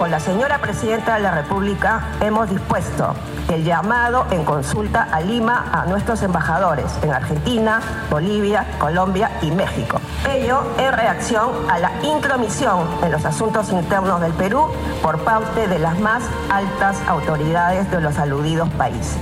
[0.00, 3.14] Con la señora Presidenta de la República hemos dispuesto
[3.52, 10.00] el llamado en consulta a Lima a nuestros embajadores en Argentina, Bolivia, Colombia y México.
[10.26, 14.68] Ello en reacción a la intromisión en los asuntos internos del Perú
[15.02, 19.20] por parte de las más altas autoridades de los aludidos países.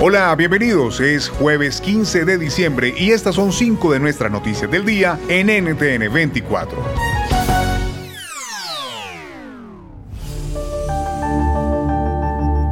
[0.00, 0.98] Hola, bienvenidos.
[0.98, 5.46] Es jueves 15 de diciembre y estas son cinco de nuestras noticias del día en
[5.46, 7.05] NTN 24.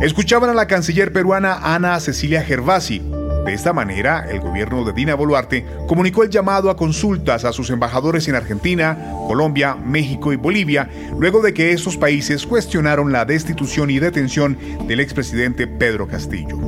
[0.00, 3.02] Escuchaban a la canciller peruana Ana Cecilia Gervasi.
[3.44, 7.68] De esta manera, el gobierno de Dina Boluarte comunicó el llamado a consultas a sus
[7.68, 8.96] embajadores en Argentina,
[9.28, 14.56] Colombia, México y Bolivia, luego de que estos países cuestionaron la destitución y detención
[14.88, 16.58] del expresidente Pedro Castillo.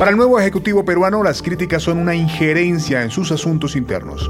[0.00, 4.28] Para el nuevo Ejecutivo peruano, las críticas son una injerencia en sus asuntos internos.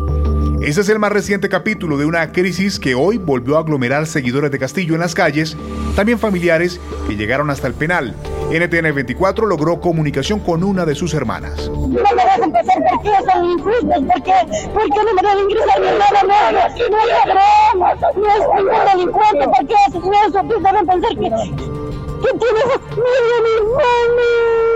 [0.65, 4.53] Este es el más reciente capítulo de una crisis que hoy volvió a aglomerar seguidores
[4.53, 5.57] de Castillo en las calles,
[5.97, 8.15] también familiares que llegaron hasta el penal.
[8.49, 11.69] NTN 24 logró comunicación con una de sus hermanas.
[11.69, 14.35] No me dejan pasar porque son injustos, porque,
[14.73, 17.79] porque no me deben ingresar mi hermana no, no es ladrón,
[18.15, 21.29] no es ningún delincuente, porque esos eso, tú deben pensar que,
[22.23, 23.11] que tienes mi
[23.57, 24.72] hermano.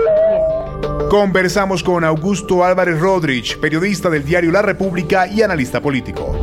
[1.09, 6.35] Conversamos con Augusto Álvarez Rodríguez, periodista del diario La República y analista político.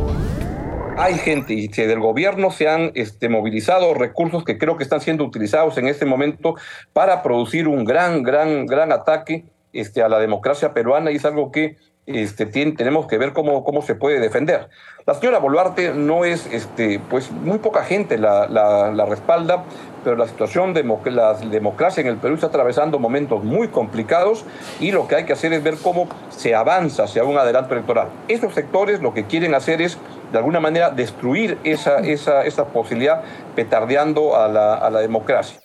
[0.97, 5.01] Hay gente y que del gobierno se han este, movilizado recursos que creo que están
[5.01, 6.55] siendo utilizados en este momento
[6.93, 11.51] para producir un gran, gran, gran ataque este, a la democracia peruana y es algo
[11.51, 14.69] que este, tenemos que ver cómo, cómo se puede defender.
[15.05, 19.63] La señora Boluarte no es, este, pues muy poca gente la, respalda,
[20.03, 24.45] pero la situación de la democracia en el Perú está atravesando momentos muy complicados
[24.79, 28.09] y lo que hay que hacer es ver cómo se avanza hacia un adelanto electoral.
[28.27, 29.97] Esos sectores lo que quieren hacer es,
[30.31, 33.23] de alguna manera, destruir esa, esa, esa posibilidad
[33.55, 35.64] petardeando a la democracia.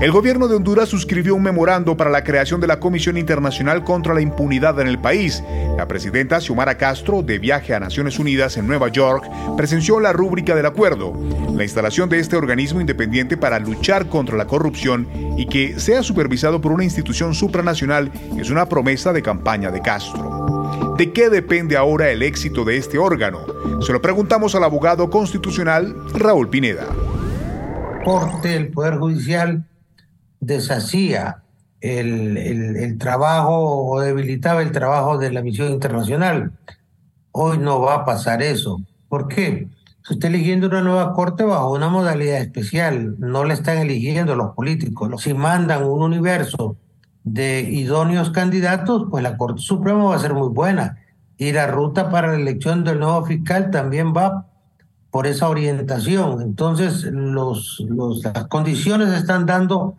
[0.00, 4.14] El gobierno de Honduras suscribió un memorando para la creación de la Comisión Internacional contra
[4.14, 5.44] la Impunidad en el país.
[5.76, 9.22] La presidenta Xiomara Castro, de viaje a Naciones Unidas en Nueva York,
[9.58, 11.12] presenció la rúbrica del acuerdo.
[11.54, 15.06] La instalación de este organismo independiente para luchar contra la corrupción
[15.36, 20.94] y que sea supervisado por una institución supranacional es una promesa de campaña de Castro.
[20.96, 23.40] ¿De qué depende ahora el éxito de este órgano?
[23.82, 26.86] Se lo preguntamos al abogado constitucional Raúl Pineda.
[28.02, 29.66] Corte, el Poder Judicial
[30.40, 31.42] deshacía
[31.80, 36.52] el, trabajo o debilitaba el trabajo de la misión internacional.
[37.32, 38.80] Hoy no va a pasar eso.
[39.08, 39.68] ¿Por qué?
[40.02, 43.16] Se está eligiendo una nueva corte bajo una modalidad especial.
[43.18, 45.22] No la están eligiendo los políticos.
[45.22, 46.76] Si mandan un universo
[47.22, 50.98] de idóneos candidatos, pues la Corte Suprema va a ser muy buena.
[51.36, 54.46] Y la ruta para la elección del nuevo fiscal también va
[55.10, 56.40] por esa orientación.
[56.42, 59.96] Entonces, los, los, las condiciones están dando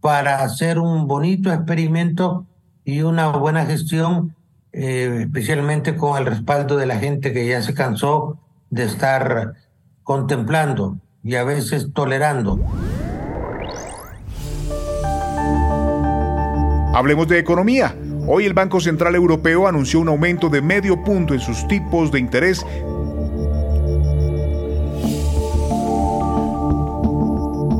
[0.00, 2.46] para hacer un bonito experimento
[2.84, 4.34] y una buena gestión,
[4.72, 8.38] eh, especialmente con el respaldo de la gente que ya se cansó
[8.70, 9.54] de estar
[10.02, 12.60] contemplando y a veces tolerando.
[16.94, 17.94] Hablemos de economía.
[18.28, 22.20] Hoy el Banco Central Europeo anunció un aumento de medio punto en sus tipos de
[22.20, 22.64] interés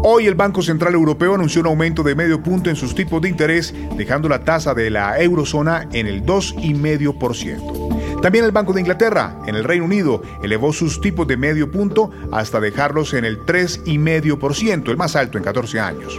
[0.08, 3.28] Hoy el Banco Central Europeo anunció un aumento de medio punto en sus tipos de
[3.28, 7.85] interés, dejando la tasa de la eurozona en el 2,5%.
[8.22, 12.10] También el Banco de Inglaterra, en el Reino Unido, elevó sus tipos de medio punto
[12.32, 16.18] hasta dejarlos en el 3,5%, el más alto en 14 años.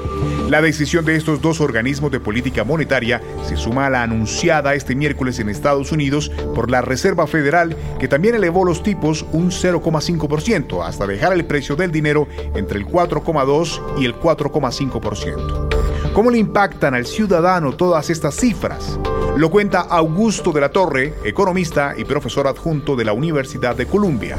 [0.50, 4.96] La decisión de estos dos organismos de política monetaria se suma a la anunciada este
[4.96, 10.88] miércoles en Estados Unidos por la Reserva Federal, que también elevó los tipos un 0,5%
[10.88, 16.14] hasta dejar el precio del dinero entre el 4,2 y el 4,5%.
[16.14, 18.98] ¿Cómo le impactan al ciudadano todas estas cifras?
[19.38, 24.36] Lo cuenta Augusto de la Torre, economista y profesor adjunto de la Universidad de Columbia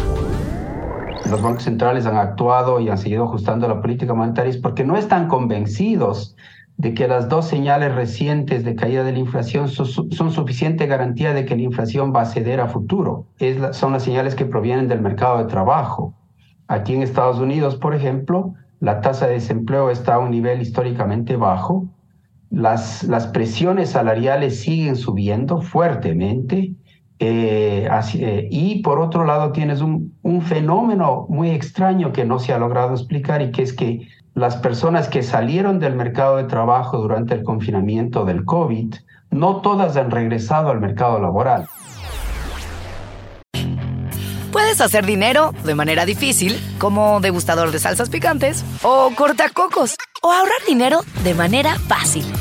[1.31, 5.29] los bancos centrales han actuado y han seguido ajustando la política monetaria porque no están
[5.29, 6.35] convencidos
[6.79, 11.45] de que las dos señales recientes de caída de la inflación son, suficiente garantía de
[11.45, 13.27] que la inflación va a ceder a futuro.
[13.73, 16.15] Son las señales que provienen del mercado de trabajo.
[16.67, 21.37] Aquí en Estados Unidos, por ejemplo, la tasa de desempleo está a un nivel históricamente
[21.37, 21.85] bajo,
[22.51, 26.73] las, las presiones salariales siguen subiendo fuertemente
[27.21, 32.53] eh, eh, y por otro lado tienes un, un fenómeno muy extraño que no se
[32.53, 36.99] ha logrado explicar y que es que las personas que salieron del mercado de trabajo
[36.99, 38.95] durante el confinamiento del COVID,
[39.31, 41.67] no todas han regresado al mercado laboral.
[44.53, 50.59] Puedes hacer dinero de manera difícil, como degustador de salsas picantes, o cortacocos, o ahorrar
[50.67, 52.25] dinero de manera fácil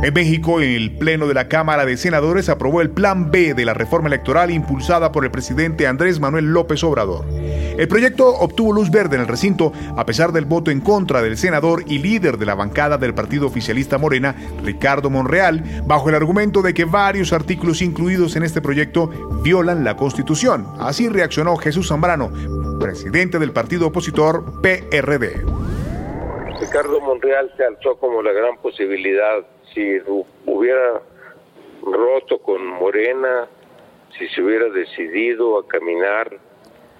[0.00, 3.74] En México, el Pleno de la Cámara de Senadores aprobó el Plan B de la
[3.74, 7.24] reforma electoral impulsada por el presidente Andrés Manuel López Obrador.
[7.32, 11.36] El proyecto obtuvo luz verde en el recinto a pesar del voto en contra del
[11.36, 16.62] senador y líder de la bancada del partido oficialista Morena, Ricardo Monreal, bajo el argumento
[16.62, 19.10] de que varios artículos incluidos en este proyecto
[19.42, 20.64] violan la Constitución.
[20.78, 22.30] Así reaccionó Jesús Zambrano,
[22.78, 25.44] presidente del partido opositor PRD.
[26.60, 29.44] Ricardo Monreal se alzó como la gran posibilidad
[29.74, 29.98] si
[30.46, 31.00] hubiera
[31.82, 33.46] roto con Morena,
[34.16, 36.38] si se hubiera decidido a caminar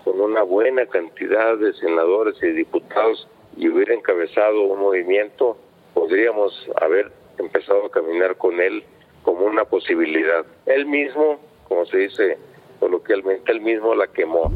[0.05, 5.57] con una buena cantidad de senadores y diputados y hubiera encabezado un movimiento,
[5.95, 8.85] podríamos haber empezado a caminar con él
[9.23, 10.47] como una posibilidad.
[10.67, 12.39] Él mismo, como se dice
[12.81, 14.51] coloquialmente, él mismo la quemó.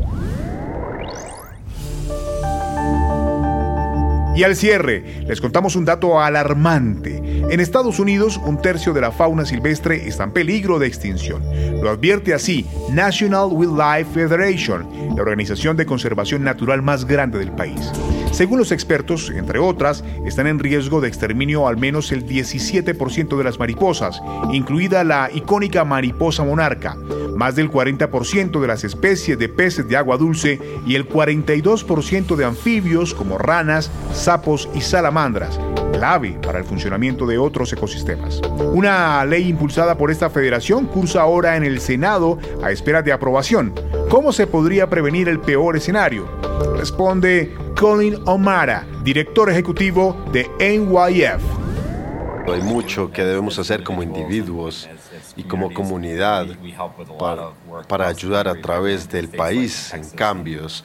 [4.35, 7.23] Y al cierre, les contamos un dato alarmante.
[7.51, 11.43] En Estados Unidos, un tercio de la fauna silvestre está en peligro de extinción.
[11.83, 17.93] Lo advierte así National Wildlife Federation, la organización de conservación natural más grande del país.
[18.33, 23.45] Según los expertos, entre otras, están en riesgo de exterminio al menos el 17% de
[23.45, 26.97] las mariposas, incluida la icónica mariposa monarca,
[27.43, 32.45] más del 40% de las especies de peces de agua dulce y el 42% de
[32.45, 35.59] anfibios como ranas, sapos y salamandras,
[35.93, 38.41] clave para el funcionamiento de otros ecosistemas.
[38.73, 43.75] Una ley impulsada por esta federación cursa ahora en el Senado a espera de aprobación.
[44.09, 46.29] ¿Cómo se podría prevenir el peor escenario?
[46.77, 51.43] Responde Colin O'Mara, director ejecutivo de NYF.
[52.47, 54.89] Hay mucho que debemos hacer como individuos
[55.37, 56.47] y como comunidad
[57.89, 60.85] para, ayudar a través del país en cambios.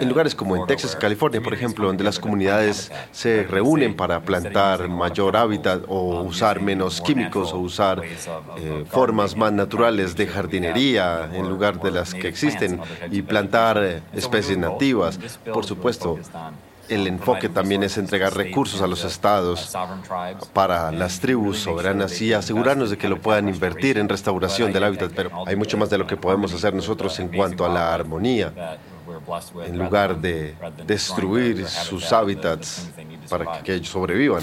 [0.00, 4.20] En lugares como en Texas y California, por ejemplo, donde las comunidades se reúnen para
[4.20, 11.30] plantar mayor hábitat o usar menos químicos o usar eh, formas más naturales de jardinería
[11.32, 12.80] en lugar de las que existen
[13.10, 15.18] y plantar especies nativas.
[15.52, 16.18] Por supuesto,
[16.88, 19.72] el enfoque también es entregar recursos a los estados
[20.52, 25.12] para las tribus soberanas y asegurarnos de que lo puedan invertir en restauración del hábitat,
[25.14, 28.78] pero hay mucho más de lo que podemos hacer nosotros en cuanto a la armonía,
[29.64, 30.54] en lugar de
[30.86, 32.88] destruir sus hábitats
[33.28, 34.42] para que ellos sobrevivan.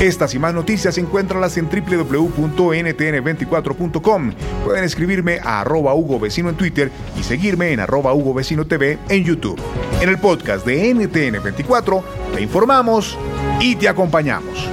[0.00, 4.32] Estas y más noticias encuéntralas en www.ntn24.com.
[4.64, 8.98] Pueden escribirme a arroba Hugo Vecino en Twitter y seguirme en arroba Hugo Vecino TV
[9.10, 9.60] en YouTube.
[10.00, 12.02] En el podcast de NTN24
[12.34, 13.18] te informamos
[13.60, 14.70] y te acompañamos.